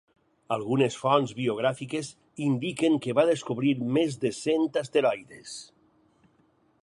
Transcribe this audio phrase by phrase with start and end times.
[0.53, 2.09] Algunes fonts biogràfiques
[2.47, 5.55] indiquen que va descobrir més de cent asteroides.